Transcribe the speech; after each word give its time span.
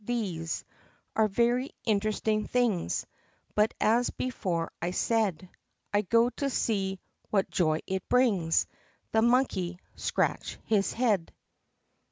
These 0.03 0.65
Are 1.15 1.27
very 1.27 1.69
interesting 1.85 2.47
things. 2.47 3.05
Tut, 3.55 3.71
as 3.79 4.09
before 4.09 4.71
I 4.81 4.89
said, 4.89 5.47
I 5.93 6.01
go 6.01 6.31
to 6.37 6.49
see 6.49 6.99
(what 7.29 7.51
joy 7.51 7.81
it 7.85 8.09
brings!) 8.09 8.65
The 9.11 9.21
monkey 9.21 9.77
scratch 9.95 10.57
his 10.65 10.91
head! 10.91 11.31